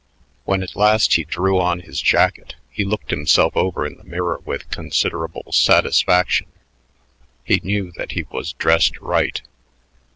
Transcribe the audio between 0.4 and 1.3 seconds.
When at last he